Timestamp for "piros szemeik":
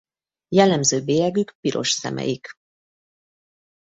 1.61-2.47